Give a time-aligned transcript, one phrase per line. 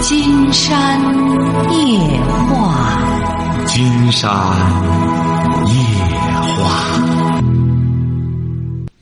[0.00, 0.98] 金山
[1.70, 1.98] 夜
[2.48, 4.30] 话，金山
[5.66, 5.74] 夜
[6.56, 7.00] 话。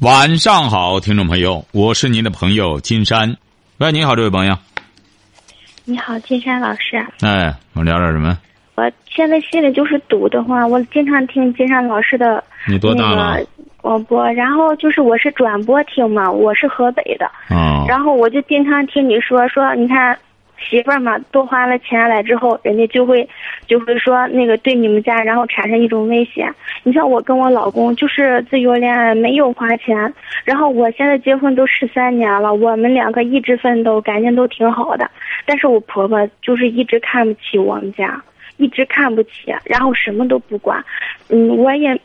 [0.01, 3.37] 晚上好，听众朋友，我是您的朋友金山。
[3.79, 4.57] 喂，你好，这位朋友。
[5.85, 6.97] 你好，金山老师。
[7.21, 8.37] 哎，我聊点什么？
[8.75, 13.39] 我现在心里就是堵得慌，我经常听金山老师的你多大了？
[13.81, 20.19] 广播，然后就是我是转播听嘛，我是河北的，啊、然后我就经常听你说说，你看
[20.59, 23.29] 媳妇儿嘛，多花了钱来之后，人家就会
[23.67, 26.49] 就会说那个对你们家，然后产生一种威胁。
[26.83, 30.13] 你像我跟我老公就是自由恋爱，没有花钱，
[30.45, 35.11] 然后我现在结婚都十三年了，我们两个一直奋斗，感情都挺好的，
[35.47, 38.23] 但是我婆婆就是一直看不起我们家。
[38.61, 40.85] 一直看不起，然后什么都不管，
[41.31, 41.97] 嗯，我也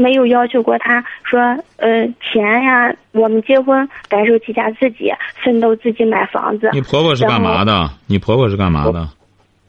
[0.00, 1.38] 没有要求过他说，
[1.76, 5.12] 呃，钱呀，我们结婚白手起家，自己
[5.44, 6.70] 奋斗，自己买房子。
[6.72, 7.90] 你婆婆是干嘛的？
[8.06, 9.08] 你婆婆是干嘛的？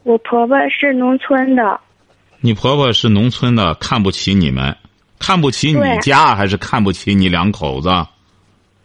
[0.04, 1.80] 我婆婆是农村的。
[2.40, 4.76] 你婆婆是农村的，看不起你们，
[5.20, 7.90] 看不起你家，还是看不起你两口子？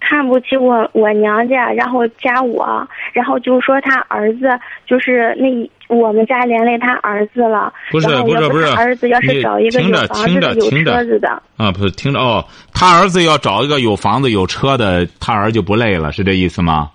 [0.08, 4.48] 看不起我我娘家，然后加我，然后就说他儿子
[4.86, 5.48] 就是那
[5.88, 7.72] 我们家连累他儿子了。
[7.90, 16.91] 不是不是不是，儿子要是找一个有房子的、有车子的啊，不是听着哦，他儿子要找一个有房子有车的，他儿就不累了，是这意思吗？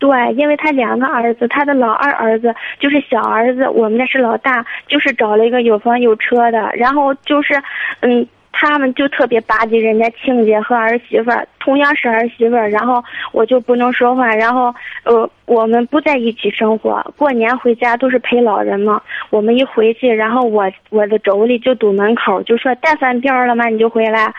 [0.00, 7.54] 对，因为他两个儿子，他的老二儿子就是小儿子，我们家是老大，就是找了一个有房有车的，然后就是
[8.00, 8.26] 嗯。
[8.58, 18.98] 他们就特别巴结人家亲家和儿媳妇儿，同样是儿媳妇儿，然后我就不能说话，然后呃，我们不在一起生活，过年回家都是陪老人嘛。
[19.28, 23.66] 我们一回去，然后我我的妯娌就堵门口，就说带饭票了吗？
[23.68, 24.32] 你就回来，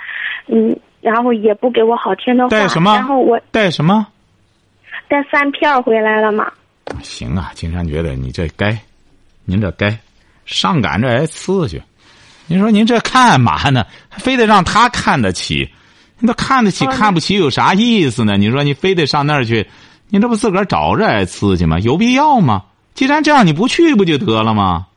[0.47, 2.49] 嗯，然后 也不给我好听的话。
[2.49, 2.95] 带什么？
[2.95, 4.07] 然后我带什么？
[5.07, 6.51] 带饭票回来了嘛？
[7.03, 8.75] 行啊，金山觉得你这该，
[9.45, 9.95] 您这该，
[10.45, 11.79] 上赶着挨呲去。
[12.47, 13.85] 你说您这干嘛呢？
[14.11, 15.69] 非得让他看得起？
[16.19, 18.37] 你都看得起看不起有啥意思呢？
[18.37, 19.67] 你说你非得上那儿去，
[20.09, 21.77] 你这不自个儿找着挨刺激吗？
[21.79, 22.63] 有必要吗？
[22.95, 24.87] 既然这样，你不去不就得了吗？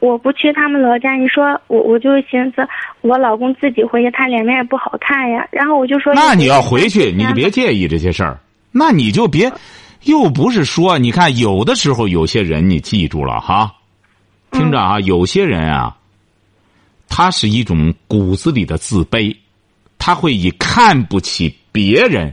[0.00, 2.66] 我不去他们老家，你说我我就寻思，
[3.02, 5.46] 我老公自己回去，他脸面也不好看呀。
[5.50, 8.40] 然后我就说，那你要回去，你就别介意这些事儿。
[8.72, 9.52] 那你就别，
[10.04, 13.72] 又不是说，你看有的时候有些人，你记住了哈，
[14.50, 15.94] 听着啊，有些人啊。
[17.08, 19.34] 他是一种骨子里的自卑，
[19.98, 22.32] 他会以看不起别人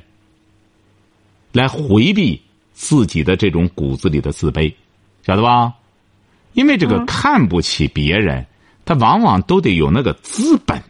[1.52, 2.40] 来回避
[2.74, 4.72] 自己的这种骨子里的自卑，
[5.26, 5.74] 晓得吧？
[6.54, 8.46] 因为这个看不起别人，
[8.86, 10.84] 他往往都得有那个资本。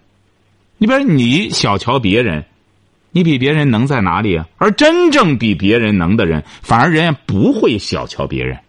[0.77, 2.43] 你比如你小瞧别人，
[3.11, 4.47] 你比别人能在哪里啊？
[4.57, 8.59] 而真正比别人能的人，反而人家不会小瞧别人。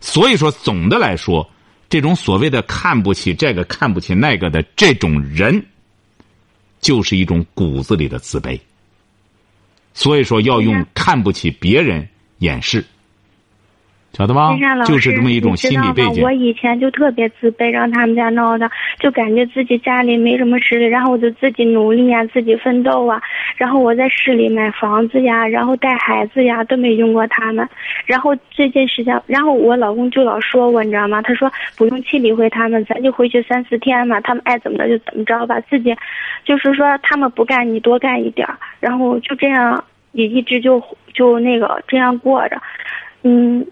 [0.00, 1.48] 所以说，总的来说。
[1.88, 5.64] 这种所谓的看不起这个看不起那个的这种人，
[6.80, 8.60] 就是一种骨子里的自卑。
[9.94, 12.84] 所以说要用看不起别人掩饰，
[14.12, 14.50] 晓得吧？
[14.84, 16.24] 就是这么一种心理背景。
[16.24, 23.20] 我以前就特别自卑，让他们家闹的，就感觉自己家里没什么实力，然后我就自己努力呀，自己奋斗啊，
[23.56, 27.68] 然后我在市里买房子呀，然后带孩子呀，都没用过他们。
[28.06, 31.22] 然后最近时间，然后我老公就老说我，你知道吗？
[31.22, 35.60] 他说不用去理会他们，咱就回去三四天嘛，他们爱怎么着就怎么着吧。
[35.68, 35.94] 自己
[36.44, 38.48] 就是说他们不干，你多干一点
[38.80, 40.82] 然后就这样也一直就
[41.12, 42.60] 就那个这样过着，
[43.22, 43.64] 嗯。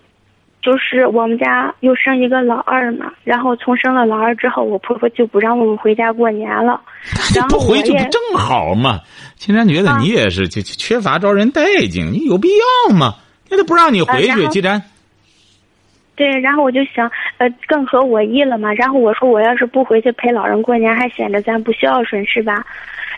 [0.67, 6.81] 就是我们家又生一个老二嘛，然后从生了老二之后，我婆婆就不让我们回家过年了。
[7.37, 8.99] 然后不回去不正好吗？
[9.37, 12.49] 青山觉得你也是就缺乏招人待见，你有必
[12.89, 13.15] 要吗？
[13.49, 14.83] 那都不让你回去，既然。
[16.17, 18.73] 对，然后我就想，呃，更合我意了嘛。
[18.73, 22.67] 然后我说，我要是不回去陪老人过年，还显得咱不孝顺，是吧？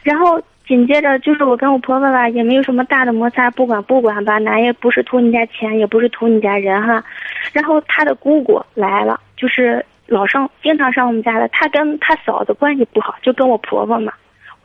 [0.02, 0.38] 然后。
[0.68, 7.02] 紧接着就是我跟我婆婆吧，也没有什么大的摩擦，不管不管吧，咱也不是图你家钱，也不是图你家人哈。
[7.54, 14.12] 然后他的姑姑来了，就是老上经常上我们家的，他跟他嫂子关系不好，就跟我婆婆嘛，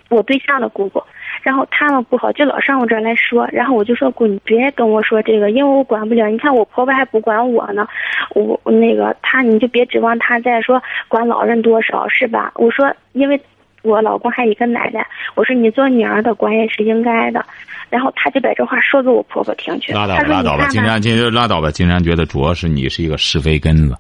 [0.09, 1.01] 我对象的姑姑。
[1.41, 3.47] 然后他们不好，就老上我这儿来说。
[3.53, 6.27] 然后我就说姑，你别跟我说这个，因为我管不了。
[6.27, 7.88] 你看我婆婆还不管我呢，
[8.35, 12.51] 我那个他你就别指望他再说管老人多少是吧？
[12.56, 13.39] 我说因为。
[13.83, 17.45] 我老公还有一个奶奶，我说你做女儿的管也是应该的，
[17.89, 19.94] 然后他就把这话说给我婆婆听去。
[19.94, 23.95] 拉倒吧，拉倒吧，金山，金拉倒吧，金山觉得主要是你是一个是非根子，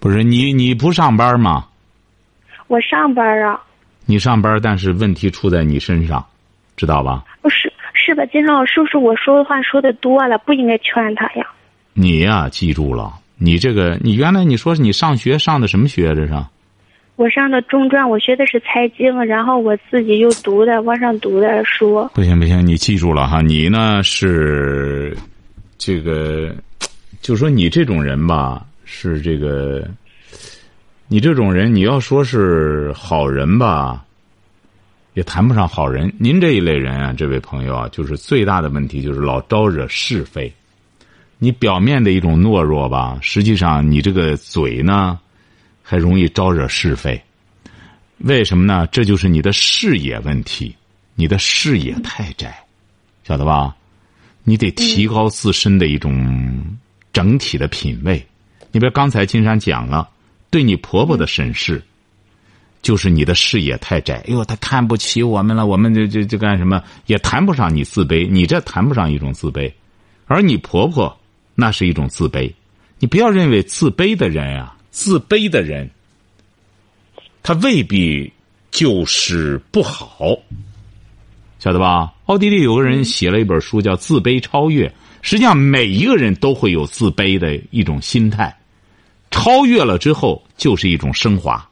[0.00, 1.64] 不是你你不上班吗？
[2.66, 3.60] 我上班啊。
[4.04, 6.24] 你上班，但是问题出在你身上，
[6.76, 7.22] 知道吧？
[7.40, 8.26] 不是，是吧？
[8.26, 11.46] 金山老叔叔，我说的话说的多了，不应该劝他呀。
[11.94, 16.12] 你呀，记住了，你这个，你原来你说你上学上的什么学？
[16.16, 16.34] 这是？
[17.14, 22.08] 我上的中专，我学的是财经，然后我自己又读的网上读的书。
[22.14, 25.14] 不行不行，你记住了哈，你呢是
[25.76, 26.52] 这个，
[27.20, 29.86] 就说你这种人吧，是这个，
[31.06, 34.02] 你这种人，你要说是好人吧，
[35.12, 36.10] 也谈不上好人。
[36.18, 40.50] 您这一类人啊，这位朋友啊，就是最大的问题就是老招惹是非。
[41.38, 45.20] 你表面的一种懦弱吧，实际上你这个嘴呢。
[45.82, 47.20] 还容易招惹是非，
[48.18, 48.86] 为什么呢？
[48.92, 50.74] 这就是你的视野问题，
[51.14, 52.64] 你的视野太窄，
[53.24, 53.76] 晓得吧？
[54.44, 56.64] 你得提高自身的一种
[57.12, 58.24] 整体的品味。
[58.70, 60.08] 你比如刚才金山讲了，
[60.50, 61.82] 对你婆婆的审视，
[62.80, 64.14] 就是你的视野太窄。
[64.26, 66.82] 哎呦，她看不起我们了，我们就就就干什么？
[67.06, 69.70] 也谈不上你自卑，你这谈不上一种自卑，
[70.26, 71.16] 而你婆婆
[71.54, 72.52] 那是一种自卑。
[72.98, 74.76] 你不要认为自卑的人啊。
[74.92, 75.90] 自卑的人，
[77.42, 78.30] 他未必
[78.70, 80.38] 就是不好，
[81.58, 82.12] 晓得吧？
[82.26, 84.86] 奥地利有个人写了一本书，叫《自卑超越》。
[85.22, 88.54] 实际上，每一个人都会有自卑的一种心态，
[89.30, 91.66] 超越了之后就是一种升华。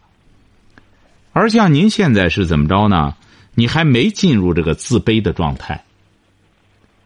[1.35, 3.15] 而像您现在是怎么着呢？
[3.55, 5.85] 你还没进入这个自卑的状态，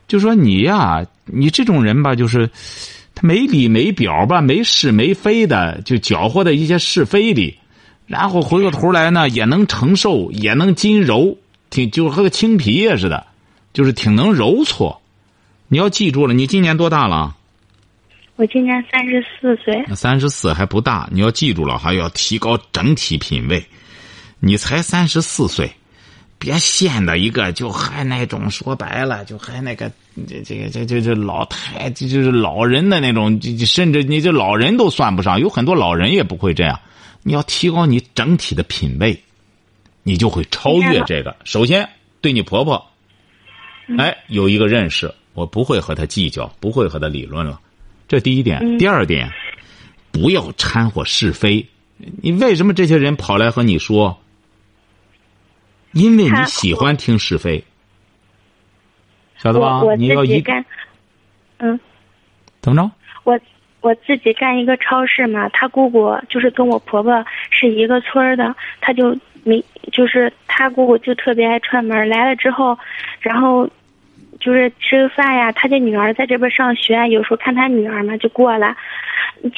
[0.07, 2.49] 就说你呀，你这种人吧，就是。
[3.15, 7.59] 他没理没表吧，没是没非的，就搅和在一些是非里，
[8.07, 11.39] 然后回过头来呢，也能承受，也能筋柔，
[11.71, 13.27] 挺就和个青皮也似的，
[13.73, 15.01] 就是挺能揉搓。
[15.69, 17.37] 你要记住了，你今年多大了？
[18.37, 19.95] 我今年三十四岁。
[19.95, 23.65] 三十四还不大，你要记住了，还要提高整体品味。
[24.41, 25.71] 你才三十四岁。
[26.39, 29.91] 别陷的一个，就还那种说白了，就还那个
[30.29, 36.79] 这这个这这这老太，这就是老人的那种，甚至你这老人都算不上，有很多老人也不会这样。
[37.23, 39.19] 你要提高你整体的品味，
[40.03, 41.35] 你就会超越这个。
[41.45, 41.89] 首先，
[42.21, 42.87] 对你婆婆，
[43.97, 47.59] 哎，有一个认识，我不会和她计较，不会和她理论了。
[48.07, 48.77] 这第一点。
[48.77, 49.33] 第二点，
[50.13, 51.67] 不要掺和是非。
[51.97, 54.21] 你为什么这些人跑来和你说？
[55.95, 57.63] 因为你喜欢听是非，
[59.37, 59.81] 晓得吧？
[59.97, 60.65] 你要一干，
[61.59, 61.79] 嗯，
[62.61, 62.91] 怎么着？
[63.23, 63.39] 我
[63.81, 72.77] 我自己干一个超市嘛，他姑姑就是跟我婆婆是一个村儿的，他就没就是他姑姑就特别爱串门来了之后，
[73.21, 73.69] 然后
[74.41, 78.77] 就是吃个饭呀，他家女儿在这边上学，有时候看他女儿嘛就过来。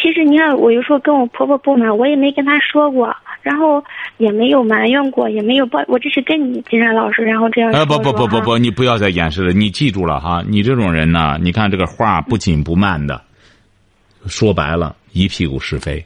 [0.03, 3.17] 其实你看，我有时候跟我婆婆不满，我也没跟她说过。
[3.47, 3.81] 然后
[4.17, 7.87] 也没有埋怨过，也没有抱，我这是跟你金山老师，然后这样说。
[7.87, 13.23] 不不不不不，你不要再掩饰了，你记住了哈，你这种人呢，你看这个话不紧不慢的，
[14.27, 16.05] 说白了，一屁股是非，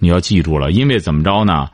[0.00, 1.70] 你要记住了，因为怎么着呢？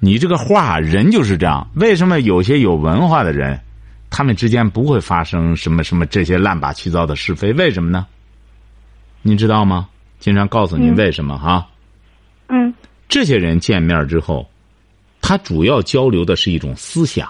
[0.00, 3.60] 你这个话人就是这样，为什么有些有文化的人，
[4.10, 7.52] 他们之间不会发生什么什么这些乱八七糟的是非？
[7.52, 8.04] 为什么呢？
[9.22, 9.86] 你知道吗？
[10.18, 11.68] 经常告诉你为什么哈？
[12.48, 12.74] 嗯。
[13.10, 14.48] 这些人见面之后，
[15.20, 17.28] 他主要交流的是一种思想，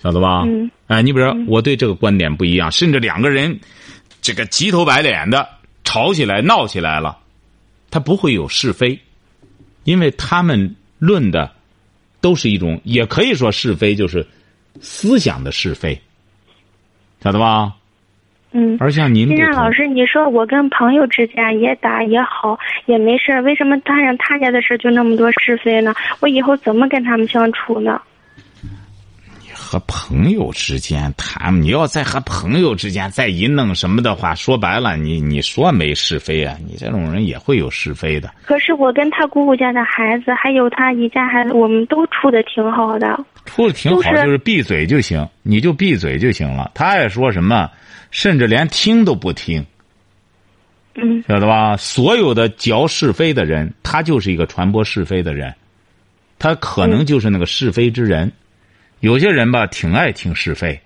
[0.00, 0.44] 晓得吧？
[0.46, 0.70] 嗯。
[0.86, 3.58] 哎，你比如说，我对这个观点不一样，甚至两个人
[4.20, 5.48] 这个急头白脸的
[5.82, 7.18] 吵起来、闹起来了，
[7.90, 9.00] 他不会有是非，
[9.84, 11.50] 因为他们论的
[12.20, 14.26] 都是一种，也可以说是非，就是
[14.82, 15.98] 思想的是非，
[17.22, 17.74] 晓得吧？
[18.52, 25.94] 嗯，而像您，金山老师，你说我跟朋友之间也打也好也没事为什么他人他家的事就那么多是非呢？
[26.20, 28.00] 我以后怎么跟他们相处呢？
[29.40, 36.54] 你和朋友之间谈，你要再和朋友之间再一弄什么的话，说白了，你你说没是非啊？
[36.66, 38.30] 你这种人也会有是非的。
[38.44, 43.18] 可是我跟他姑姑家的孩子，还有他姨家孩子，我们都处的挺好的。
[43.46, 46.70] 处的挺好，就是闭嘴就行，你就闭嘴就行了。
[46.74, 47.70] 他爱说什么？
[48.12, 49.64] 甚至连听都不听，
[50.94, 51.78] 嗯，晓得吧？
[51.78, 55.52] 所有的嚼是非的人，他就是一个传播是非的人，
[56.38, 58.30] 他可能就是那个是非之人。
[59.00, 60.78] 有些人吧，挺爱听是非，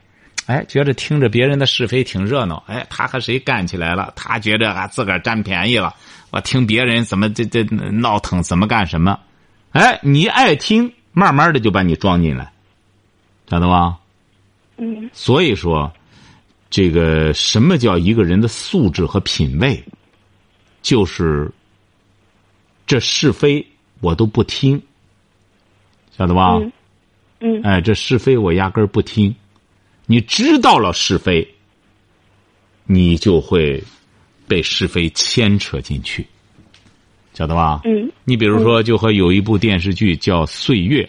[0.47, 2.63] 哎，觉得听着别人的是非挺热闹。
[2.69, 4.13] 哎，他和谁干起来了？
[4.15, 5.93] 他觉得啊，自个儿占便宜了。
[6.31, 9.19] 我听别人怎么这这闹腾，怎么干什么？
[9.73, 12.53] 哎，你爱听，慢慢的就把你装进来，
[13.51, 13.99] 晓得吧？
[14.77, 15.11] 嗯。
[15.13, 15.93] 所以说。
[16.77, 19.83] 这个什么叫一个人的素质和品味？
[20.83, 21.51] 就是
[22.87, 23.67] 这是非
[24.03, 24.79] 我都不听，
[26.15, 26.61] 晓得吧？
[27.41, 27.63] 嗯。
[27.63, 29.35] 哎，这是非我压根儿不听。
[30.05, 31.49] 你知道了是非，
[32.85, 33.83] 你就会
[34.47, 36.27] 被是非牵扯进去，
[37.33, 37.81] 晓得吧？
[37.87, 38.13] 嗯。
[38.25, 41.03] 你比如说，就和有一部电视剧叫《岁月》，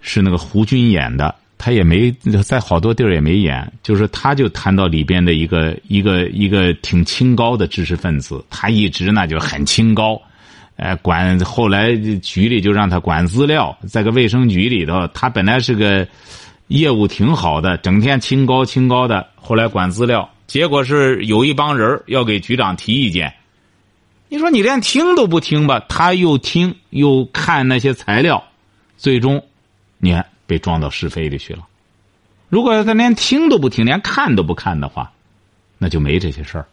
[0.00, 2.10] 是那个胡军演的，他也没
[2.44, 10.20] 在好多地儿也没演，就是他就谈到里边的一个一个一个挺清高的知识分子，他一直呢就很清高。
[10.74, 16.04] 呃，管后来局里就让他管资料，在个卫生局里头，他本来是个
[16.66, 23.32] 业务挺好的，整天清高清高的，后来管资料，结果是有一帮人要给局长提意见。
[24.28, 28.42] 你说你连听都不听吧，他又听又看那些材料，
[28.96, 29.40] 最终，
[29.98, 31.66] 你看被撞到是非里去了。
[32.50, 35.10] 如果他连听都不听，连看都不看的话，
[35.78, 36.66] 那就没这些事儿，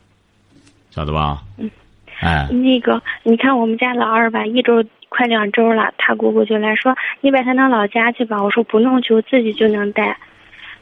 [0.92, 1.42] 晓得吧？
[1.56, 1.72] 嗯。
[2.20, 6.94] 哎，那个，你看我们家老二吧，一周快两周了，他姑姑就来说
[7.24, 10.18] ：“你把他弄老家去吧。”我说：“不弄去，我自己就能带。”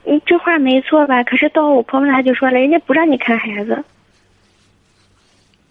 [0.09, 1.23] 嗯，这话没错吧？
[1.23, 3.83] 可是到我婆婆那就说了，人家不让你看孩子。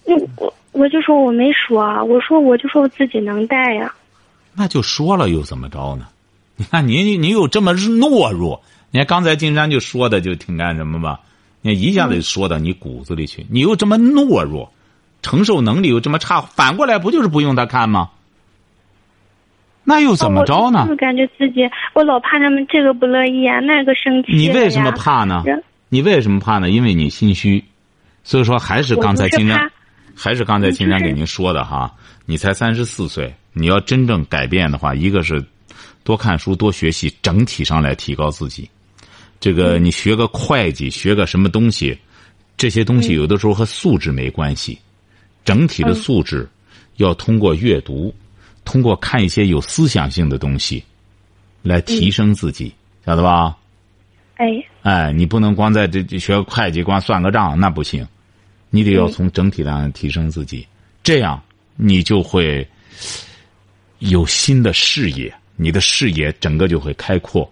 [0.06, 3.92] 嗯，我我就说我没说，我说我就说我自己能带呀。
[4.54, 6.06] 那就说了又怎么着呢？
[6.56, 11.20] 你看你你又这么懦弱，你看刚才金山就说的就挺干什么吧？
[11.60, 14.72] 你看一下子就说到你骨子里去，你又这么懦弱。
[15.22, 18.10] 承受能力又这么差，反过来不就是不用他看吗？
[19.82, 20.86] 那又怎么着呢？
[20.88, 21.62] 我感觉自己，
[21.94, 24.32] 我老怕他们这个不乐意啊，那个生气。
[24.36, 25.42] 你为什么怕呢？
[25.88, 26.70] 你为什么怕呢？
[26.70, 27.64] 因为你心虚，
[28.22, 29.68] 所以说还是刚才金山，
[30.14, 31.92] 还是刚才金山给您说的哈。
[32.24, 35.44] 你才三十四岁，你要真正改变的话，一个是
[36.04, 38.68] 多看书、多学习，整体上来提高自己。
[39.38, 41.98] 这个你学个会计，学个什么东西，
[42.56, 44.78] 这些东西有的时候和素质没关系。
[45.44, 46.48] 整体的素质，
[46.96, 48.14] 要通过阅读，
[48.64, 50.82] 通过看一些有思想性的东西，
[51.62, 52.72] 来提升自己，
[53.04, 53.56] 晓得吧？
[54.36, 54.46] 哎。
[54.82, 58.06] 哎，你不能光在这学会计，光算个账，那不行。
[58.70, 60.66] 你得要从整体上提升自己，
[61.02, 61.40] 这样
[61.76, 62.66] 你就会
[64.00, 67.50] 有新的视野，你的视野整个就会开阔，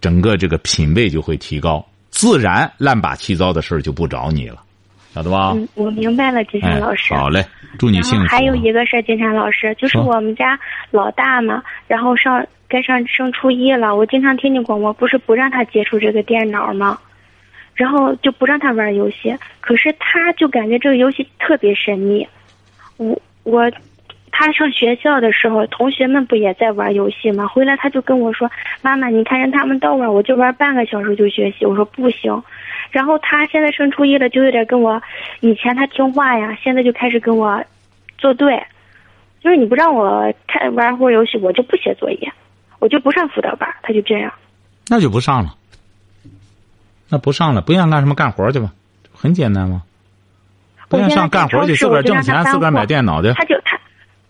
[0.00, 4.62] 整个这个品味就会提高，自然乱八七糟的事儿就不找你了。
[5.14, 5.52] 晓得吧？
[5.56, 7.14] 嗯，我明白了，金山老师。
[7.14, 7.42] 好嘞，
[7.78, 8.26] 祝你幸福。
[8.28, 10.60] 还有一个事儿，金山老师，就是我们家
[10.90, 13.96] 老大嘛，然后上该上升初一了。
[13.96, 16.98] 我经常听你广播，不是不让他接触这个电脑吗？
[17.74, 22.26] 然后就不让他玩游戏，可是他就感觉这个游戏特别神秘。
[22.98, 23.70] 我我，
[24.38, 27.46] 他上学校的时候，同学们不也在玩游戏吗？
[27.48, 28.50] 回来他就跟我说
[28.82, 32.42] ：“妈妈，你看人他们都玩，我就玩半个小时就学习。”我说：“不行。”
[32.92, 35.02] 然后他现在升初一了，就有点跟我
[35.40, 37.64] 以前他听话呀，现在就开始跟我
[38.18, 38.62] 作对，
[39.40, 42.30] 就是你不让我看玩会儿游戏，我就不写作业，
[42.78, 44.30] 我就不上辅导班，他就这样。
[44.88, 45.54] 那就不上了，
[47.08, 48.70] 那不上了，不愿干什么干活去吧，
[49.14, 49.82] 很简单嘛。
[50.88, 53.32] 不愿上干活去，自个儿挣钱，自个儿买电脑去。
[53.32, 53.75] 他就他，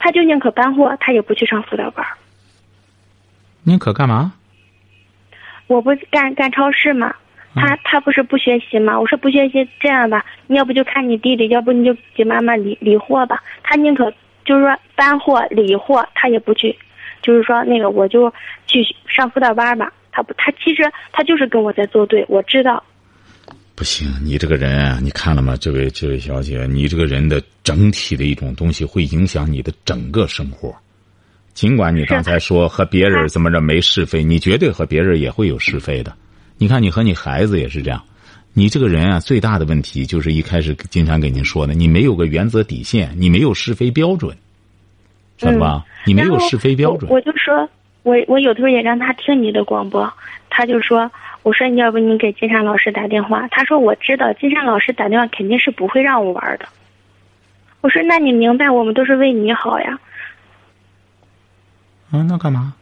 [0.07, 2.07] 他就宁可搬货，他也不去上辅导班。
[3.65, 4.35] 宁可干嘛？
[5.67, 7.13] 我不干干超市嘛。
[7.57, 9.01] 他他不是不学习嘛？
[9.01, 13.43] 我说不学习，这样吧，你要不就看你弟弟，要不你就给妈妈理理货吧。
[13.65, 14.09] 他宁可
[14.45, 16.79] 就是说搬货理货，他也不去，
[17.21, 18.33] 就是说那个我就
[18.69, 19.93] 去上辅导班吧。
[20.13, 22.81] 他不，他其实他就是跟我在作对，我知道。
[23.77, 25.55] 不行，你这个人啊，你看了吗？
[25.61, 30.75] 这位这位小姐，你这个人的整体的一种东西会影响你的整个生活。
[31.53, 36.11] 尽管你刚才说和别人怎么着没是非，你绝对和别人也会有是非的。
[36.57, 38.03] 你看，你和你孩子也是这样，
[38.55, 44.35] 你这个人啊，最大的问题就是一开始经常给您说的，你没有个原则底线，你没有是非标准，
[45.37, 45.85] 晓得吧？
[46.07, 47.11] 你没有是非标准。
[47.11, 47.69] 我就说，
[48.05, 50.11] 我我有时候也让他听你的广播，
[50.49, 51.11] 他就说，
[51.47, 56.67] 我说你要不你给金山老师打电话，他说我知道金山老师打电话肯定是不会让我玩的。
[57.83, 59.97] 我说那你明白，我们都是为你好呀。
[62.13, 62.75] 嗯，那干嘛？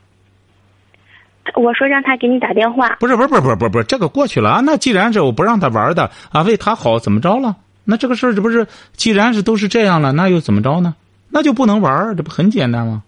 [1.56, 2.97] 我说让他给你打电话。
[3.00, 4.62] 不是不是不是不是不是这个过去了啊！
[4.64, 7.56] 那既然是我不让他玩的啊，为他好怎么着了？
[7.85, 10.94] 那这个事儿这不是既然是都是这样了，那又怎么着呢？
[11.30, 13.02] 那就不能玩这不很简单吗？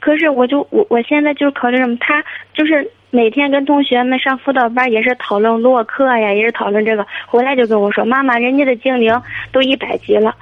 [0.00, 1.96] 可是我就我我现在就是考虑什么？
[2.00, 7.06] 他就是每天跟同学们上辅导班，也是讨论洛克呀，也是讨论这个。
[7.28, 9.14] 回来就跟我说：“妈妈，人家的精灵
[9.52, 10.34] 都一百级了。”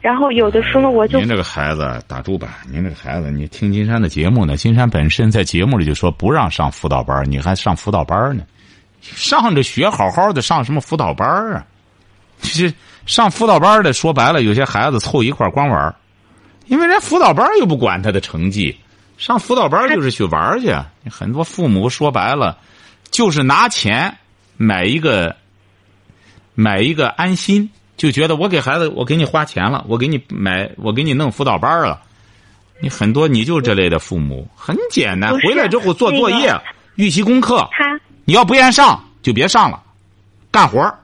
[0.00, 4.56] 然后有的时候我就您这个孩子打住吧，您这个孩子，你听金山的节目呢？
[4.56, 8.42] 金山本身在节目里就说不让上辅导班，你还上辅导班呢？
[9.02, 11.66] 上着学好好的，上什么辅导班啊？
[12.40, 12.72] 这
[13.04, 15.94] 上辅导班的说白了，有些孩子凑一块光玩
[16.64, 18.74] 因为人辅导班又不管他的成绩，
[19.16, 20.74] 上辅导班就是去玩去。
[21.10, 22.58] 很多父母说白了，
[23.10, 24.16] 就是拿钱
[24.56, 25.34] 买一个
[26.54, 27.70] 买一个安心。
[27.96, 32.02] 就觉得我给孩子，我给你花钱了，我给你买，我给你弄辅导班了。
[32.78, 36.62] 你很多你就这类的父母，很简单，回来之后做作业那个、
[36.96, 37.66] 预习功课。
[37.72, 39.82] 他你要不愿意上就别上了，
[40.50, 40.94] 干活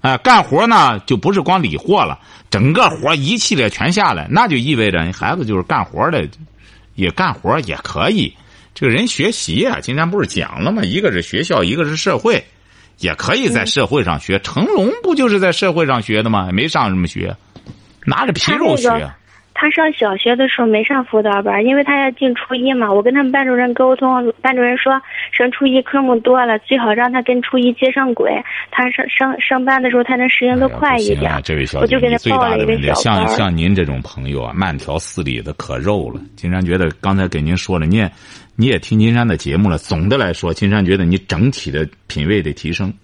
[0.00, 2.18] 哎，干活呢就不是光理货了，
[2.48, 6.26] 整个活一系列全下来，那就意味着你孩子就是干活的，
[6.98, 8.34] 也干活也可以。
[8.74, 10.82] 这个人学习啊，今天不是讲了吗？
[10.82, 12.44] 一个是学校，一个是社会，
[12.98, 14.38] 也可以在社会上学。
[14.40, 16.50] 成龙不就是在社会上学的吗？
[16.52, 17.36] 没上什么学，
[18.04, 18.88] 拿着皮肉学。
[19.60, 22.92] 他上小学的时候没上辅导班，因为他要进初一嘛。
[22.92, 31.22] 我跟他们班主任沟通，班主任说升初一科目多了，最好让他跟初一接上轨，他上上上班的时候他能适应的快一点。
[31.22, 36.20] 哎呀不行啊，这位小姐，我就给他最报大的问题，像像您这种朋友啊，慢条斯理的可肉了。
[36.36, 38.08] 金山觉得刚才给您说了，你也
[38.54, 39.76] 你也听金山的节目了。
[39.76, 42.94] 总的来说，金山觉得你整体的品味得提升。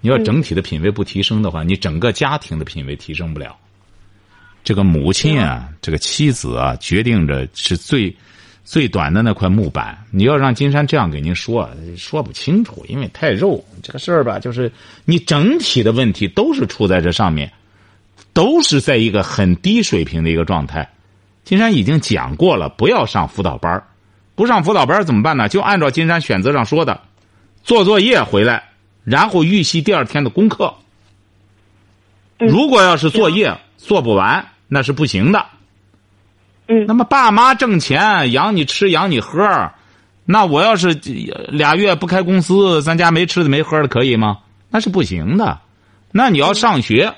[0.00, 3.56] 你要整体的品味不提升的话，你整个家庭的品味提升不了。
[4.64, 8.12] 这个母亲啊，这个妻子啊，决定着是最
[8.64, 9.96] 最短的那块木板。
[10.10, 11.68] 你要让金山这样给您说，
[11.98, 13.62] 说不清楚，因为太肉。
[13.82, 14.72] 这个事儿吧，就是
[15.04, 17.52] 你整体的问题都是出在这上面，
[18.32, 20.90] 都是在一个很低水平的一个状态。
[21.44, 23.84] 金山已经讲过了，不要上辅导班儿
[24.34, 25.46] 不上辅导班儿怎么办呢？
[25.46, 27.02] 就按照金山选择上说的，
[27.62, 28.70] 做作业回来，
[29.04, 30.74] 然后预习第二天的功课。
[32.38, 35.46] 嗯如果要是作业做不完，那是不行的。
[36.66, 39.70] 嗯那么爸妈挣钱养你吃养你喝，
[40.24, 44.38] 那我要是呃俩月不开公司，咱家没吃的没喝的，可以吗？
[44.70, 45.60] 那是不行的。
[46.10, 47.14] 那你要上学，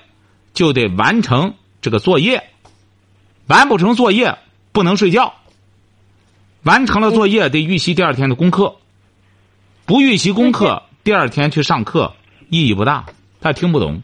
[0.52, 2.50] 就得完成这个作业，
[3.46, 4.36] 完不成作业
[4.72, 5.32] 不能睡觉。
[6.62, 8.76] 完成了作业得预习第二天的功课，
[9.86, 12.12] 不预习功课，第二天去上课
[12.50, 13.06] 意义不大，
[13.40, 14.02] 他听不懂。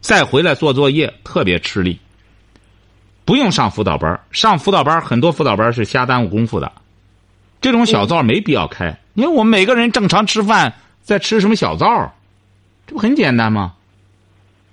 [0.00, 1.98] 再回来做作业特别吃力。
[3.26, 6.72] 不用上辅导班上辅导班很多辅导班是瞎耽误功夫的，
[7.60, 12.14] 这种小灶没必要开，因为我们每个人正常吃饭在吃什么小灶，
[12.86, 13.74] 这不很简单吗？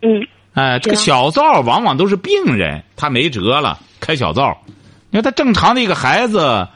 [0.02, 4.56] 嗯哎，这个小灶往往都是病人，他没辙了，开小灶。
[5.10, 6.68] 你说他正常的一个孩子，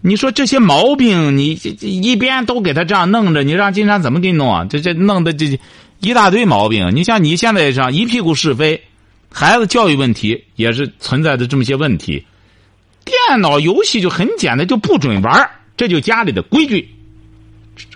[0.00, 4.64] 你说这些毛病，你一边都给他这样弄着，你让金山怎么给你弄啊？
[4.70, 5.58] 这这弄的这
[5.98, 6.94] 一大堆毛病。
[6.94, 8.80] 你像你现在上一屁股是非，
[9.32, 12.24] 孩子教育问题也是存在的这么些问题。
[13.04, 16.88] 电脑游戏就很简单，就不准玩儿这就家里的规矩。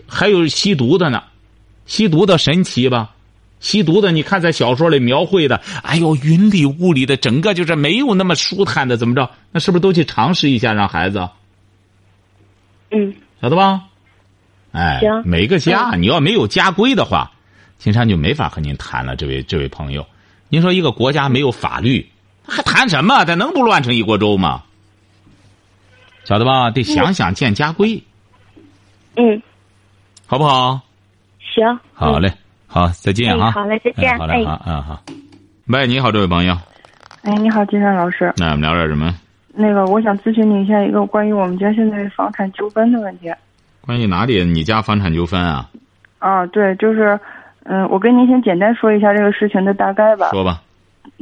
[0.06, 1.22] 还有吸毒的呢，
[1.86, 3.12] 吸毒的神奇吧？
[3.60, 9.30] 吸毒的，你看在小说里描绘的，哎呦，云里雾里的，整个就是没有那么舒坦的，怎么着？
[9.52, 11.28] 那是不是都去尝试一下，让孩子
[12.90, 13.82] 嗯晓得吧？
[14.72, 17.32] 哎行，每个家你要没有家规的话，
[17.78, 19.16] 金山就没法和您谈了。
[19.16, 20.06] 这位这位朋友，
[20.50, 22.06] 您说一个国家没有法律，
[22.46, 23.24] 还谈什么？
[23.24, 24.64] 他能不乱成一锅粥吗？
[26.24, 26.70] 晓得吧？
[26.70, 28.02] 得想想建家规，
[29.16, 29.40] 嗯，
[30.26, 30.80] 好不好？
[31.38, 31.64] 行。
[31.66, 32.32] 嗯好嘞，
[32.66, 33.52] 好，再见啊。
[33.52, 35.02] 好嘞再见哎好嘞，哎好，嗯好。
[35.66, 36.56] 喂，你好，这位朋友，
[37.22, 38.32] 哎，你好，金山老师。
[38.36, 39.14] 那我们聊点什么？
[39.54, 43.30] 那个，我想咨询你一下一个关于我们家现在房产纠纷的问题。
[43.82, 44.44] 关于哪里？
[44.44, 45.68] 你家房产纠纷啊？
[46.18, 47.18] 啊，对，就是，
[47.72, 50.30] 嗯，我跟您先简单说一下这个事情的大概吧。
[50.30, 50.60] 说吧。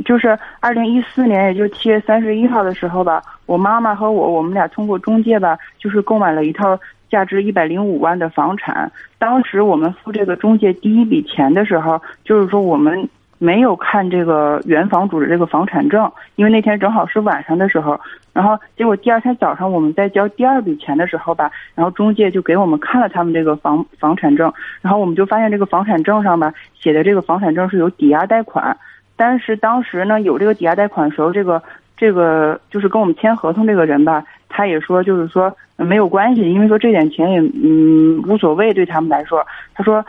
[0.07, 6.81] 就是二零一四年，也就七月三十一号的时候吧，我妈妈和我，我们俩通过中介吧，就是购买了一套
[7.11, 8.91] 价值一百零五万的房产。
[9.19, 13.07] 当时我们付这个中介第一笔钱的时候，就是说我们
[13.39, 17.99] 没有看这个原房主的这个房产证，因为那天正好是晚上的时候。
[18.33, 28.77] 然后结果第二天早上我们在交第二笔钱的时候吧，然后中介就给我们看了他们这个房房产证，然后我们就发现这个房产证上吧写的这个房产证是有抵押贷款。
[29.17, 31.61] 但是当时呢，有这个抵押贷款的时候，这个
[31.97, 39.45] 这个就是跟我们签合同这个人吧，他也说就是说没有关系，因为说这点钱也嗯无所谓对他们来说。
[39.75, 40.05] 他说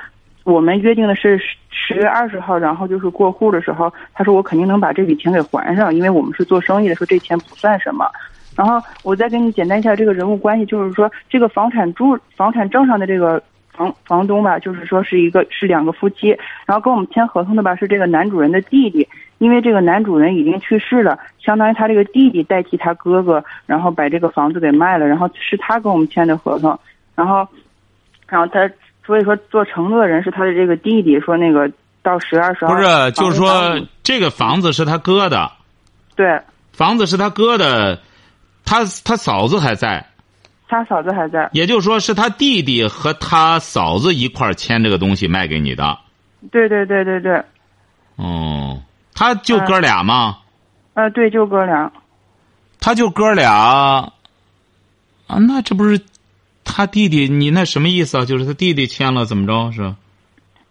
[0.49, 8.09] 我们约定的是十月二十号，然后就是过户的时候，他说我肯定能把这笔钱给还上，因为我们是做生意的，说这钱不算什么。
[8.55, 16.29] 然后我再给你简单一下这个人物关系，就是说这个房产住房产证上的这个房房东吧，就是说是一个是两个夫妻，
[16.65, 19.07] 然后跟我们签合同的吧是这个男主人的弟弟，
[19.37, 26.77] 因为这个男主人已经去世了，相当于他这个弟弟代替他哥哥，然后把这个房子给卖了，然后是他跟我们签的合同，
[27.15, 27.47] 然后，
[28.27, 28.69] 然后他
[29.09, 31.67] 所以说做承诺的人是他的这个弟弟，说那个
[32.03, 35.51] 到十二十号不是，就是说这个房子是他哥的，
[36.15, 36.39] 对
[36.73, 37.99] 房子是他哥的，
[38.63, 40.05] 他他嫂子还在，
[40.67, 45.97] 他嫂子还在，也就是说是他弟弟和他嫂子一块儿签这个东西卖给你的。
[46.51, 47.43] 对对对对对。
[48.15, 48.79] 哦，
[49.15, 50.37] 他就哥俩吗？
[50.93, 51.91] 呃，对，就哥俩。
[52.79, 54.13] 他就哥俩啊？
[55.39, 55.99] 那这不是
[56.71, 57.27] 他弟弟？
[57.27, 58.25] 你那什么意思啊？
[58.25, 59.93] 就是他弟弟签了，怎么着是？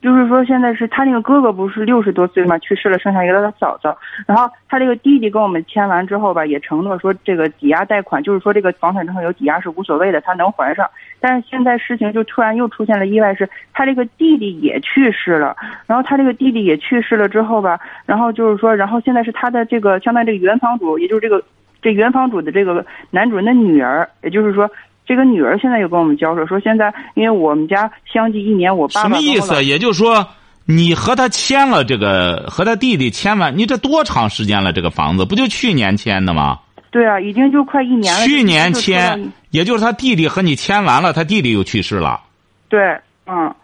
[0.00, 3.98] 就是说，现在是他那个哥哥不是六十多岁嘛，去世了，剩下一个他嫂嫂。
[4.28, 10.88] 然后他这个弟弟跟我们签完之后吧，也承诺说这个抵押贷款，就是说这个房产证上有抵押是无所谓的，他能还上。
[11.18, 15.56] 但是现在事情就突然又出现了意外，是他这个弟弟也去世了。
[15.88, 21.42] 然后他这个弟弟也去世了之后吧，然后就是说，然后现在是他的这个相当于这个原房主，也就是这个
[21.82, 24.70] 这原房主的这个男主人的女儿，也就是说。
[25.08, 29.64] 这个女儿现在又跟我们交涉说，现在因为我们家相继一年，我爸什么意思？
[29.64, 30.28] 也就是说，
[30.66, 34.70] 你和他签了这个，和他弟弟签完，你这多长时间了？
[34.70, 36.58] 这个房子不就去年签的吗？
[36.90, 38.26] 对啊，已经就快一年了。
[38.26, 42.20] 去年签，也就是他弟弟和你签完了，他弟弟又去世了。
[42.68, 42.78] 对，
[43.26, 43.54] 嗯。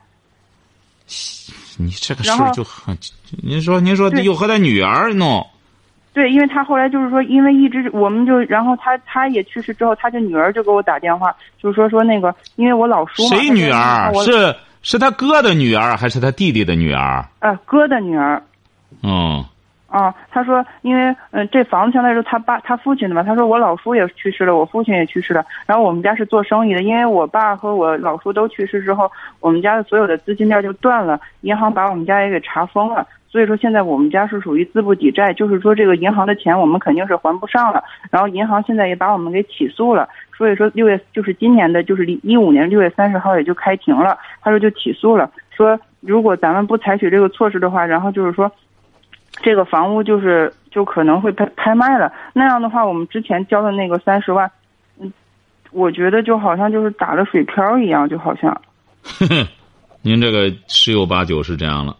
[1.76, 2.96] 你这个事儿就很，
[3.42, 5.46] 您说，您说又和他女儿弄。
[6.14, 17.22] 对，因为他后来就是说，因为一直我们就，然后他他也去世之后，他就女儿就给我打电话，就是说说那个，因为我老叔谁女儿是是他哥的女儿还是他弟弟的女儿？
[17.40, 18.40] 呃，哥的女儿。
[19.02, 19.44] 嗯。
[19.86, 23.22] 啊，他说，因为嗯，这房子相当于是他爸他父亲的嘛。
[23.22, 25.44] 他说我老叔也去世了，我父亲也去世了。
[25.66, 33.06] 然后我们家是做生意的，因为我爸和我老叔都去世之后，我们家的所有的资金链就断了，银行把我们家也给查封了。
[33.34, 37.82] 所以说现在我们家是属于资不抵债，就是说这个银行的钱我们肯定是还不上了。
[38.08, 44.16] 然后银行现在也把我们给起诉了，所以说六月就是今年的，就是一五年六月三十号也就开庭了。
[44.40, 48.48] 他说就起诉了，说如果咱们不采取这个措施的话，然后就是说，
[49.42, 52.12] 这个房屋就是就可能会拍拍卖了。
[52.34, 54.48] 那样的话，我们之前交的那个三十万，
[55.00, 55.12] 嗯，
[55.72, 58.56] 我觉得就好像就是打了水漂一样，就好像。
[60.02, 61.96] 您这个十有八九是这样了。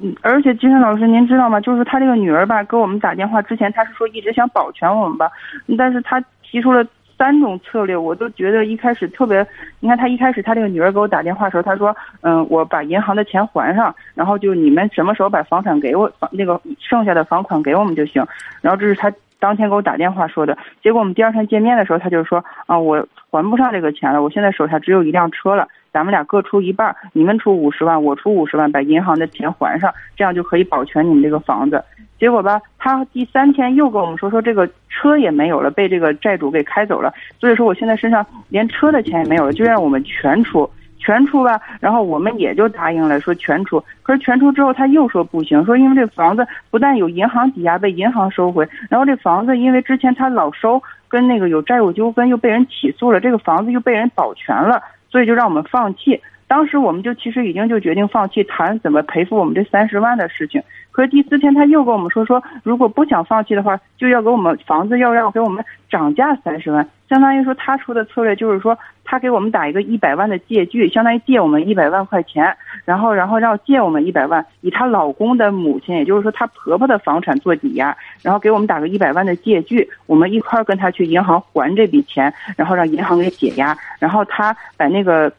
[0.00, 1.60] 嗯，而且金山老师，您知道吗？
[1.60, 5.30] 就是他这个女儿吧，给我们打电话之前，他是说一直想保全我们吧，
[5.78, 6.84] 但是他提出了
[7.16, 9.46] 三种策略，我都觉得一开始特别。
[9.80, 18.24] 你看他一开始，他这个女儿给我打电话的时候，他说：“嗯，我把银行的钱还上，然后就你们什么时候把房产给我，房那个剩下的房款给我们就行。”
[18.62, 20.58] 然后这是他当天给我打电话说的。
[20.82, 31.80] 结果我们第二天见面的时候，他就说：“啊，我还不上这个钱了，我现在手下只有一辆车了。”咱们俩各出一半，你们出五十万，我出五十万，把银行的钱还上，这样就可以保全你们这个房子。
[32.18, 37.14] 结果吧，他第三天又跟我们说，说这个车也没有了，被这个债主给开走了。
[37.38, 41.60] 所以说，我现在身上连车的钱也没有了，就让我们全出，全出吧。
[41.78, 43.80] 然后我们也就答应了，说全出。
[44.02, 54.82] 可是全出之后，他又说不行，说因为这房子不但有银行抵押被银行收回，然后这房子因为之前他老收，跟那个有债务纠纷，又被人起诉了，这个房子又被人保全了。
[55.14, 60.62] 所以就让我们放弃，当时我们就其实已经就决定放弃谈怎么赔付我们这三十万的事情。
[60.90, 85.32] 可是第四天他又跟我们说说，如果不想放弃的话，就要给我们房子要要给我们涨价三十万，相当于说他出的策略就是说他给我们打一个一百万的借据，相当于借我们一百万块钱，然后然后让借我们一百万，以她老公的母亲，也就是说她婆婆的房产做抵押，然后给我们打个一百万的借据，我们一块儿跟他去银行还这笔钱，然后让银行给解押，然后他把那个。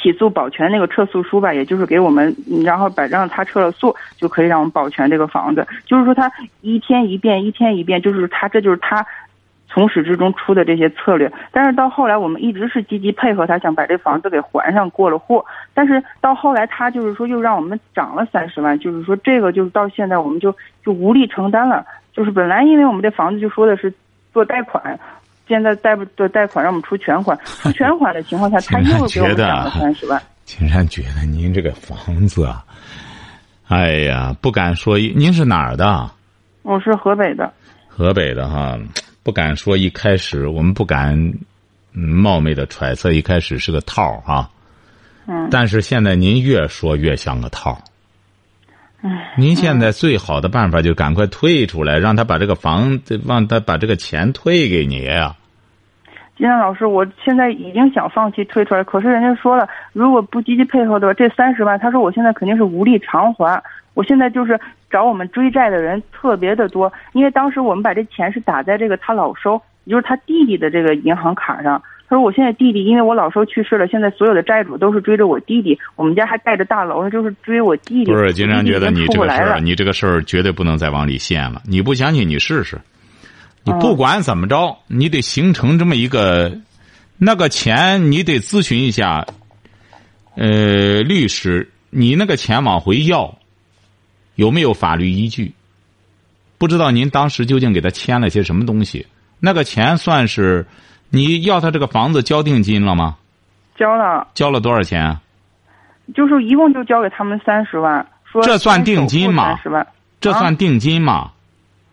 [0.00, 5.66] 起诉保全那个撤诉书吧，也就是给我们，然后把让他撤了诉，就可以让我们保全这个房子。
[5.86, 6.30] 就是说他
[6.60, 9.04] 一天一变，一天一变，就是他这就是他
[9.68, 11.32] 从始至终出的这些策略。
[11.50, 15.44] 但是到后来，我们一直是积极配合他，想把这房子给还上，过了户。
[15.72, 20.54] 但是到后来，他就是说又让我们涨了三十万，就是说这个就是到现在我们就
[20.84, 21.84] 就无力承担了。
[22.12, 23.92] 就是本来因为我们这房子就说的是
[24.32, 24.98] 做贷款。
[25.46, 30.20] 现在贷不的贷款让我们出全款， 出全款的情况下，他又给我们涨了三十万。
[30.44, 32.64] 青山觉得您这个房子啊，
[33.68, 34.98] 哎呀，不敢说。
[34.98, 36.10] 您是哪儿的？
[36.62, 37.50] 我是河北的。
[37.88, 38.78] 河北的哈，
[39.22, 39.76] 不敢说。
[39.76, 41.18] 一开始我们不敢
[41.92, 44.50] 冒昧的揣测，一开始是个套哈。
[45.26, 45.48] 嗯。
[45.50, 47.72] 但是现在您越说越像个套。
[47.72, 47.93] 唉。
[49.36, 55.34] 您现在最好的办法就赶快退出来，让他把这个房子，让他把这个钱退给你呀。
[56.36, 63.62] 金山老师，我现在已经想放弃退出来，可是人家说了，如果不积极配合的话，这三十万，他说我现在肯定是无力偿还。
[63.92, 64.58] 我现在就是
[64.90, 71.80] 找我们追债的人特别的多，因为当时我们把这钱是打在这个他老收，也就是他弟弟的这个银行卡上。
[72.08, 78.12] 他说我现在弟弟，因为我老叔去世了，现在所有的债主都是追着我弟弟，我们家还盖着大楼，就是追我弟弟。
[78.12, 81.62] 不是，金山觉得你这个事儿，你这个事儿绝对不能再往里陷了。
[81.66, 82.78] 你不相信，你试试。
[83.64, 86.58] 你不管怎么着，你得形成这么一个，
[87.16, 89.26] 那个钱你得咨询一下，
[90.36, 93.38] 呃，律师，你那个钱往回要，
[94.34, 95.54] 有没有法律依据？
[96.58, 99.06] 不知道您当时究竟给他签了些什么东西？
[99.40, 100.66] 那个钱算是
[101.14, 103.16] 你要他这个房子交定金了吗？
[103.76, 105.16] 交了，交了多少钱？
[106.14, 109.86] 就是一共就交给他们三十万，说这算定金吗三十万，
[110.20, 111.30] 这算定金吗？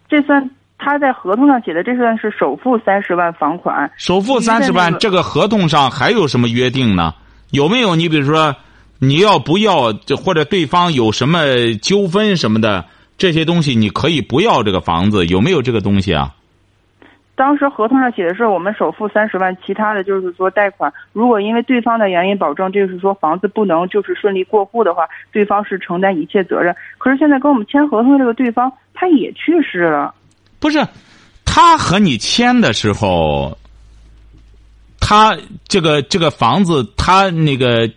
[0.10, 3.90] 这算他在合同上写的，这算是首付三十万房款。
[3.96, 7.14] 首付三十万，这个合同上还有什么约定呢？
[7.52, 7.96] 有没有？
[7.96, 8.56] 你比如说，
[9.00, 11.40] 你要不要，这或者对方有什么
[11.82, 12.86] 纠纷什么的，
[13.18, 16.34] 这些东西你可以不要这个房子，有没有这个东西啊？
[17.41, 20.93] 当时合同上写的是我们首付三十万，其他的就是说贷款。
[21.12, 26.75] 如果因为对方的原因保证，就是说房子不能就是顺利过户的话，对方是承担一切责任。
[26.99, 30.13] 可是现在跟我们签合同的这个对方他也去世了，
[30.60, 30.86] 不是，
[31.43, 33.58] 他和你签的时候，
[34.99, 35.36] 他
[35.67, 37.88] 这个这个房子，他那个，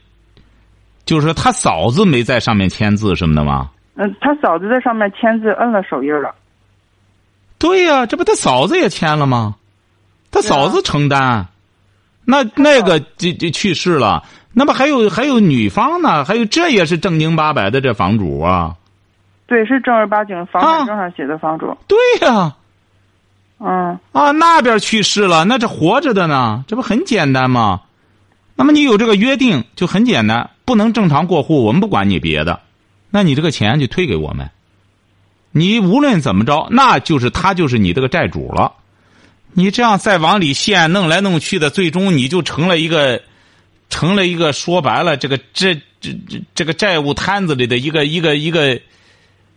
[1.04, 3.68] 就是说他嫂子没在上面签字什么的吗？
[3.96, 6.35] 嗯，他嫂子在上面签字摁了手印了。
[7.59, 9.57] 对呀、这不他嫂子也签了吗？
[10.31, 11.47] 他嫂子承担，
[12.25, 18.75] 那那个就就去世了，那么还有还有女方呢，还有这也是正经八百的这房主啊，
[19.47, 21.77] 对，是正儿八经房啊产证上写的房主。
[21.87, 22.57] 对呀、
[23.61, 26.64] 嗯，啊，那边去世了，那这活着的呢？
[26.67, 27.83] 这不很简单吗？
[28.57, 32.61] 那么你有这个约定就很简单，不能正常过户，我们不管你别的，
[33.11, 34.51] 那你这个钱就退给我们。
[35.57, 38.73] 你无论怎么着，那就是他就是你这个债主了。
[39.53, 43.23] 你这样再往里陷，弄来弄去的，最终你就成了一个，
[43.88, 48.81] 成了一个说白了，这个这这这这个债务摊子里的一个一个一个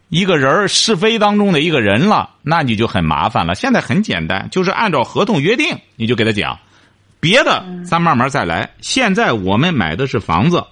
[0.10, 3.56] 一个人儿是非当中的一个人了，那你就很麻烦了。
[3.56, 6.60] 现在很简单，就是按照合同约定，你就给他讲，
[7.20, 8.70] 别的咱慢慢再来。
[8.82, 10.64] 现在我们买的是房子，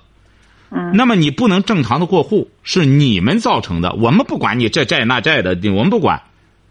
[0.75, 6.21] 嗯那么你不能正常的过户，是你们造成的，我们不管你这债那债的，我们不管。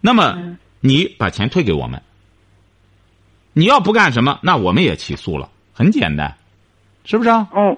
[0.01, 2.03] 那么嗯你把钱退给我们，
[3.55, 6.35] 你要不干什么，那我们也起诉了，很简单，
[7.07, 7.49] 是不是啊？
[7.57, 7.75] 嗯，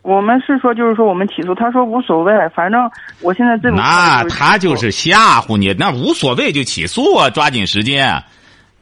[0.00, 8.24] 我们是说就是说我们起诉，他说无所谓，反正我现在最不怕那他就是吓唬你，那无所谓就起诉啊，抓紧时间。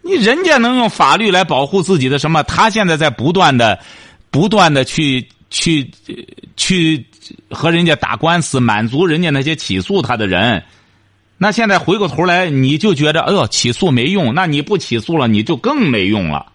[0.02, 2.44] 你人家能用法律来保护自己的什么？
[2.44, 3.80] 他现在在不断的、
[4.30, 6.14] 不断的去去呃
[6.56, 7.06] 去
[7.50, 10.62] 和人家打官司，满足人家那些起诉他的人。
[11.38, 16.46] 那现在回过头来，你就觉得哎呦起诉没用，那你不起诉了，你就更没用了。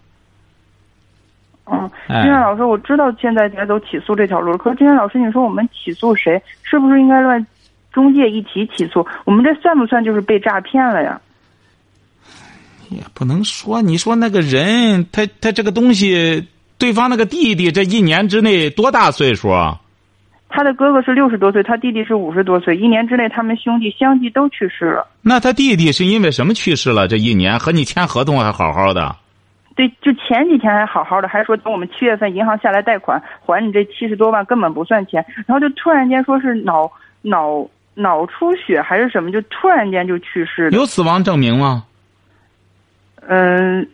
[1.65, 6.41] 嗯，哎金山老师，我知道现在在走起诉这条路，可是金山老师，你说我们起诉谁？
[6.63, 7.45] 是不是应该乱
[7.93, 9.05] 中介一起起诉？
[9.25, 11.21] 我们这算不算就是被诈骗了呀？
[12.89, 16.45] 也不能说，你说那个人，他他这个东西，
[16.81, 19.79] 对方那个弟弟，这一年之内多大岁数啊？
[20.49, 25.07] 他的哥哥是六十多岁，他弟弟是五十多岁，一年之内他们兄弟相继都去世了。
[25.21, 27.07] 那他弟弟是因为什么去世了？
[27.07, 29.15] 这一年和你签合同还好好的，
[29.75, 36.91] 对，就前几天还好好的，还说等我们七月份银行下来贷款还你这七十多万根本不算钱，然后就突然间说是脑
[37.21, 37.63] 脑
[37.93, 40.71] 脑出血还是什么，就突然间就去世了。
[40.71, 41.85] 有死亡证明吗？
[43.27, 43.87] 嗯，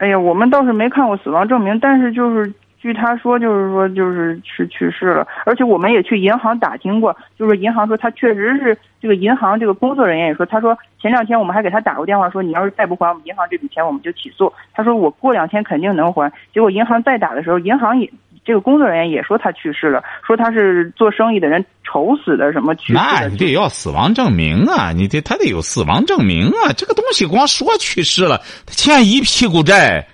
[0.00, 14.50] 哎呀，我们倒是没看过死亡证明，但是就是据他说，就是说就是是去世了，而且我们也去银行打听过，就是银行说他确实是这个银行这个工作人员也说，他说前两天我们还给他打过电话说，你要是再不还我们银行这笔钱，我们就起诉。
[14.72, 18.10] 他说我过两天肯定能还，结果银行再打的时候，银行也。
[18.44, 23.00] 这个工作人员也说他去世了，说他是做生意的人愁死的，什么去世的。
[23.00, 24.92] 那你得要死亡证明啊！
[24.92, 26.72] 你得他得有死亡证明啊！
[26.72, 30.08] 这个东西光说去世了，他欠一屁股债，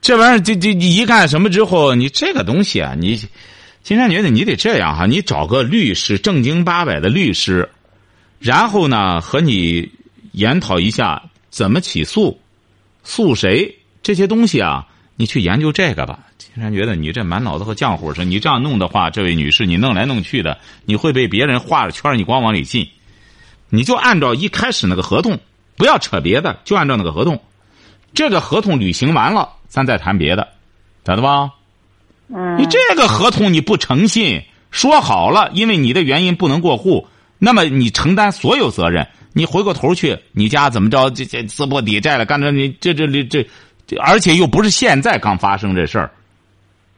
[0.00, 3.16] 这玩意儿这这你一干什么之后，你这个东西啊，你
[3.82, 7.68] 金山觉得你得这样哈，你找个律师正经八百的律师，
[8.38, 9.90] 然后呢和你
[10.32, 12.40] 研讨一下怎么起诉，
[13.04, 14.86] 诉谁这些东西啊，
[15.22, 16.18] 你去研究这个吧。
[16.36, 22.88] 金山觉得你这满脑子和浆糊似的，你这样弄的话，这位女士，你弄来弄去的，你会被别人画着圈儿，你光往里进。
[23.68, 25.38] 你就按照一开始那个合同，
[25.76, 27.40] 不要扯别的，就按照那个合同。
[28.12, 30.48] 这个合同履行完了，咱再谈别的，
[31.04, 31.52] 咋的吧？
[32.34, 37.06] 嗯，你这个合同你不诚信，说好了，因为你的原因不能过户，
[37.38, 39.06] 那么你承担所有责任。
[39.34, 41.08] 你回过头去，你家怎么着？
[41.10, 43.48] 这这资不抵债了，干着你这这这这，这
[43.96, 46.10] 而且又不是现在刚发生这事儿。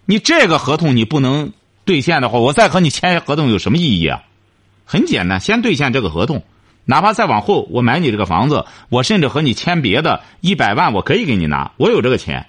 [0.07, 1.53] 你这个合同你不能
[1.85, 4.23] 兑现的话，我再和你签合同有什么意义啊？
[4.85, 6.43] 很简单，先兑现这个合同，
[6.85, 12.47] 哪怕再往后我买你这个房子，我甚至和你签别的，一百万我可以给你拿，我有这个钱，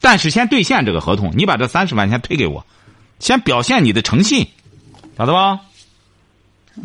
[0.00, 2.66] 但是先兑现这个合同，你把这三十万先退给我，
[3.18, 4.46] 先表现你的诚信，
[5.16, 5.60] 晓得吧？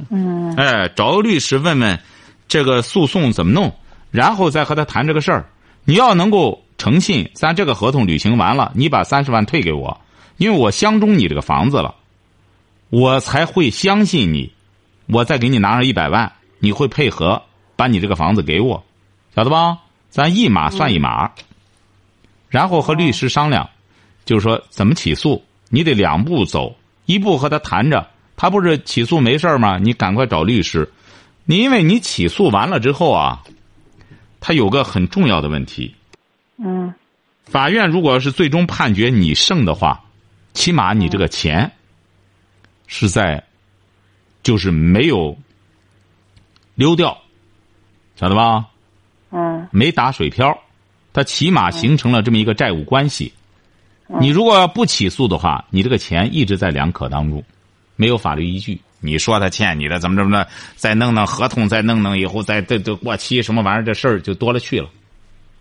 [0.10, 2.00] 嗯哎，找个律师问问
[2.48, 3.74] 这个诉讼怎么弄，
[4.12, 5.48] 然后再和他谈这个事儿。
[5.86, 10.02] 你要能够诚信，咱这个合同履行完了，你把三十万退给我，
[10.38, 11.96] 因为我相中你这个房子了，
[12.90, 14.52] 我才会相信你，
[15.08, 17.42] 我再给你拿上一百万，你会配合
[17.76, 18.84] 把你这个房子给我，
[19.36, 19.80] 晓得吧？
[20.10, 21.32] 咱一码算一码，
[22.50, 23.70] 然后和律师商量，
[24.24, 28.08] 就是说怎么起诉，你得两步走，一步和他谈着，
[28.38, 29.78] 他不是起诉没事吗？
[29.78, 30.90] 你赶快找律师，
[31.44, 33.44] 你因为你起诉完了之后啊，
[34.40, 35.94] 他有个很重要的问题，
[36.58, 36.94] 嗯
[37.46, 40.04] 法院如果要是最终判决你胜的话，
[40.54, 41.72] 起码你这个钱
[42.88, 43.44] 是在，
[44.42, 45.38] 就是没有
[46.74, 47.16] 溜掉，
[48.16, 48.66] 晓得吧？
[49.32, 50.58] 嗯没打水漂，
[51.14, 53.32] 它起码形成了这么一个债务关系。
[54.20, 57.44] 你如果要不起诉的话，你这个钱一直在两可当中，
[57.96, 58.80] 没有法律依据。
[59.02, 64.90] 你说他欠你的怎么怎么的，再弄弄合同，再弄弄以后再这这过期什么玩意儿，这事儿就多了去了，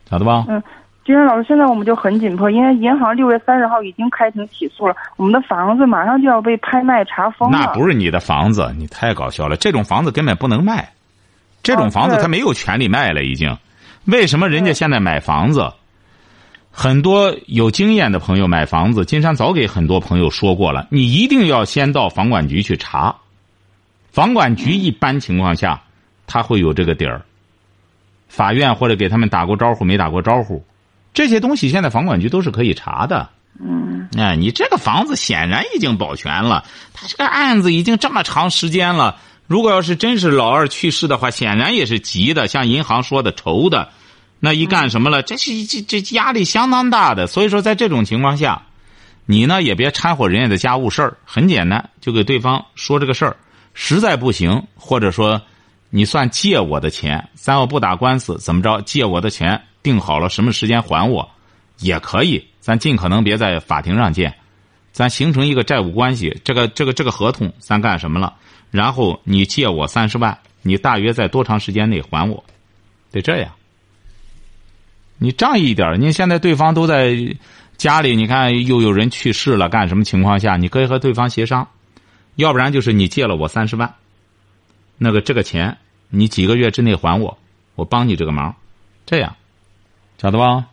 [0.08, 0.46] 晓得吧？
[0.48, 0.62] 嗯。
[1.04, 7.58] 金山老师，现在我们就很紧迫，因为银行六月三十号已经开庭起诉了，我们的房子马上就要被拍卖查封了。
[7.58, 9.56] 那不是你的房子，你太搞笑了。
[9.56, 10.92] 这种房子根本不能卖，
[11.62, 13.54] 这种房子他没有权利卖了，已经。
[14.06, 15.70] 为什么人家现在买房子？
[16.70, 23.14] 很多有经验的朋友买房子，金山早给很多朋友说过了，你一定要先到房管局去查。
[24.10, 25.82] 房管局一般情况下，
[26.26, 27.22] 他会有这个底儿。
[28.28, 30.64] 法院或者给他们打过招呼没打过招呼，
[31.14, 33.30] 这些东西现在房管局都是可以查的。
[33.58, 39.16] 嗯哎，你这个房子显然已经保全了，他这个案子已经这么长时间了。
[39.46, 43.90] 如果要是真是老二去世的话，显然也是急的，像银行说的愁的。
[44.40, 45.22] 那一干什么了？
[45.22, 47.26] 这是这这压力相当大的。
[47.26, 48.62] 所以说，在这种情况下，
[49.24, 53.36] 你呢也别掺和人家的家务事儿，很简单，就给对方说这个事儿。
[53.72, 55.40] 实在不行，或者说
[55.90, 58.80] 你算借我的钱，咱要不打官司，怎么着？
[58.82, 61.30] 借我的钱定好了什么时间还我，
[61.78, 62.44] 也可以。
[62.58, 64.34] 咱尽可能别在法庭上见，
[64.90, 66.40] 咱形成一个债务关系。
[66.42, 68.34] 这个这个这个合同咱干什么了？
[68.70, 72.42] 然后你借我三十万，你大约在多长时间内还我？
[73.12, 73.52] 得这样。
[75.18, 77.14] 你仗义一点，你现在对方都在
[77.76, 81.68] 家里，你看又有人去世了，干什么情况下，你可以和对方协商，
[82.36, 83.94] 要不然就是你借了我三十万，
[84.96, 85.76] 那个这个钱
[86.08, 87.38] 你几个月之内还我，
[87.74, 88.56] 我帮你这个忙，
[89.04, 89.36] 这样，
[90.18, 90.64] 晓得吧？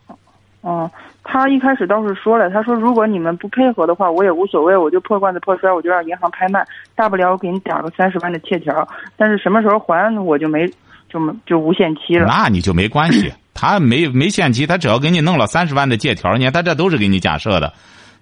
[0.62, 0.88] 哦，
[1.24, 10.70] 他一开始倒是说了，他说如果你们不配合的话，我也无所谓，我就破罐子破摔，我就让银行拍卖，大不了我给你打个三十万的借条，但是什么时候还我就没
[11.08, 12.26] 就没就无限期了。
[12.28, 17.72] 那你就没关系，他没没限期，他只要给你弄了三十万的借条，你看他这都是给你假设的，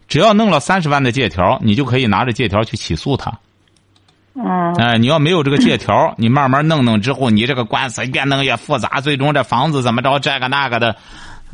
[0.08, 3.30] 只要弄了三十万的借条，你就可以拿着借条去起诉他。
[4.34, 10.96] 嗯哎，你要没有这个借条，你慢慢弄弄之后，你这个官司越弄越复杂，最终这房子怎么着，这个那个的，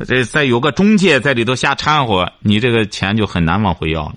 [0.05, 4.15] 这再有个中介在里头瞎掺和，你这个钱就很难往回要了，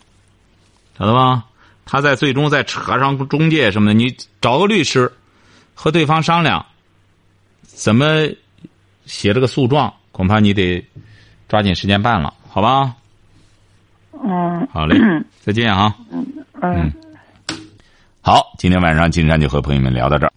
[0.98, 1.44] 晓得吧？
[1.86, 5.10] 他在最终再扯上中介什么的，你找个律师
[5.74, 6.64] 和对方商量，
[7.62, 8.28] 怎么
[9.06, 10.84] 写这个诉状，恐怕你得
[11.48, 12.94] 抓紧时间办了，好吧？
[14.22, 14.96] 嗯好嘞，
[15.40, 15.96] 再见啊。
[16.12, 16.26] 嗯。
[16.60, 16.92] 嗯。
[18.30, 20.29] 好，今天晚上金山就和朋友们聊到这儿。